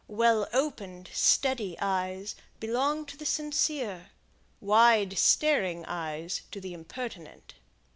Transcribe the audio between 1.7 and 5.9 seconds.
eyes belong to the sincere; wide staring